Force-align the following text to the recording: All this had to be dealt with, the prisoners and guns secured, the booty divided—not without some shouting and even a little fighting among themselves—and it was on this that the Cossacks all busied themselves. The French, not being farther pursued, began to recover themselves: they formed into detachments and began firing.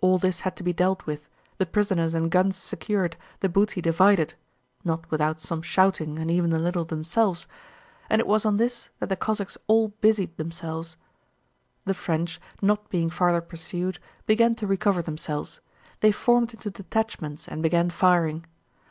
All 0.00 0.16
this 0.16 0.40
had 0.40 0.56
to 0.56 0.62
be 0.62 0.72
dealt 0.72 1.04
with, 1.04 1.28
the 1.58 1.66
prisoners 1.66 2.14
and 2.14 2.30
guns 2.30 2.56
secured, 2.56 3.18
the 3.40 3.48
booty 3.50 3.82
divided—not 3.82 5.10
without 5.10 5.38
some 5.38 5.60
shouting 5.60 6.18
and 6.18 6.30
even 6.30 6.50
a 6.54 6.58
little 6.58 6.84
fighting 6.84 6.92
among 6.94 6.98
themselves—and 7.00 8.20
it 8.22 8.26
was 8.26 8.46
on 8.46 8.56
this 8.56 8.88
that 9.00 9.10
the 9.10 9.16
Cossacks 9.16 9.58
all 9.66 9.88
busied 10.00 10.34
themselves. 10.38 10.96
The 11.84 11.92
French, 11.92 12.40
not 12.62 12.88
being 12.88 13.10
farther 13.10 13.42
pursued, 13.42 13.98
began 14.24 14.54
to 14.54 14.66
recover 14.66 15.02
themselves: 15.02 15.60
they 16.00 16.10
formed 16.10 16.54
into 16.54 16.70
detachments 16.70 17.46
and 17.46 17.62
began 17.62 17.90
firing. 17.90 18.46